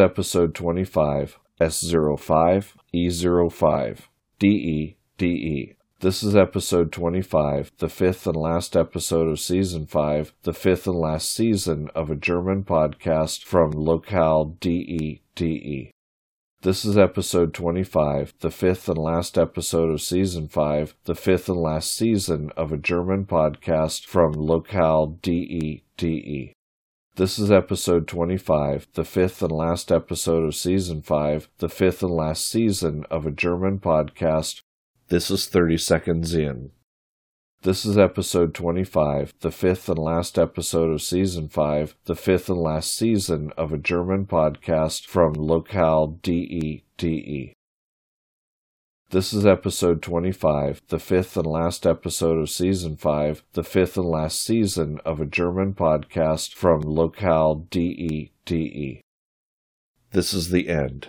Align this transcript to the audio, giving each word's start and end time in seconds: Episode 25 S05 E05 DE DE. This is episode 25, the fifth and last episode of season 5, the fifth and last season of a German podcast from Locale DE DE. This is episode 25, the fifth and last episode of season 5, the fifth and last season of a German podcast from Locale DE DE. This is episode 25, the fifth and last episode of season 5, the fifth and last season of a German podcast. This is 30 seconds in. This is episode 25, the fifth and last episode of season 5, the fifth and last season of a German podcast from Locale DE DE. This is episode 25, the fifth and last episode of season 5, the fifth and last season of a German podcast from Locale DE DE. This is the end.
Episode 0.00 0.54
25 0.54 1.40
S05 1.60 2.74
E05 2.94 3.98
DE 4.38 4.96
DE. 5.18 5.74
This 5.98 6.22
is 6.22 6.36
episode 6.36 6.92
25, 6.92 7.72
the 7.78 7.88
fifth 7.88 8.24
and 8.28 8.36
last 8.36 8.76
episode 8.76 9.26
of 9.26 9.40
season 9.40 9.86
5, 9.86 10.32
the 10.44 10.52
fifth 10.52 10.86
and 10.86 10.94
last 10.94 11.34
season 11.34 11.90
of 11.96 12.12
a 12.12 12.14
German 12.14 12.62
podcast 12.62 13.42
from 13.42 13.72
Locale 13.72 14.56
DE 14.60 15.20
DE. 15.34 15.90
This 16.62 16.84
is 16.84 16.96
episode 16.96 17.52
25, 17.52 18.34
the 18.38 18.52
fifth 18.52 18.88
and 18.88 18.98
last 18.98 19.36
episode 19.36 19.90
of 19.90 20.00
season 20.00 20.46
5, 20.46 20.94
the 21.06 21.16
fifth 21.16 21.48
and 21.48 21.58
last 21.58 21.92
season 21.92 22.52
of 22.56 22.70
a 22.70 22.76
German 22.76 23.24
podcast 23.24 24.04
from 24.04 24.30
Locale 24.30 25.18
DE 25.22 25.82
DE. 25.96 26.52
This 27.18 27.36
is 27.36 27.50
episode 27.50 28.06
25, 28.06 28.86
the 28.92 29.04
fifth 29.04 29.42
and 29.42 29.50
last 29.50 29.90
episode 29.90 30.44
of 30.44 30.54
season 30.54 31.02
5, 31.02 31.48
the 31.58 31.68
fifth 31.68 32.00
and 32.04 32.12
last 32.12 32.48
season 32.48 33.04
of 33.10 33.26
a 33.26 33.32
German 33.32 33.80
podcast. 33.80 34.62
This 35.08 35.28
is 35.28 35.48
30 35.48 35.78
seconds 35.78 36.32
in. 36.32 36.70
This 37.62 37.84
is 37.84 37.98
episode 37.98 38.54
25, 38.54 39.34
the 39.40 39.50
fifth 39.50 39.88
and 39.88 39.98
last 39.98 40.38
episode 40.38 40.92
of 40.92 41.02
season 41.02 41.48
5, 41.48 41.96
the 42.04 42.14
fifth 42.14 42.48
and 42.48 42.60
last 42.60 42.94
season 42.94 43.50
of 43.56 43.72
a 43.72 43.78
German 43.78 44.24
podcast 44.24 45.04
from 45.04 45.32
Locale 45.32 46.20
DE 46.22 46.84
DE. 46.98 47.52
This 49.10 49.32
is 49.32 49.46
episode 49.46 50.02
25, 50.02 50.82
the 50.88 50.98
fifth 50.98 51.38
and 51.38 51.46
last 51.46 51.86
episode 51.86 52.36
of 52.36 52.50
season 52.50 52.94
5, 52.94 53.42
the 53.54 53.64
fifth 53.64 53.96
and 53.96 54.04
last 54.04 54.44
season 54.44 55.00
of 55.02 55.18
a 55.18 55.24
German 55.24 55.72
podcast 55.72 56.52
from 56.52 56.82
Locale 56.82 57.54
DE 57.70 58.32
DE. 58.44 59.00
This 60.10 60.34
is 60.34 60.50
the 60.50 60.68
end. 60.68 61.08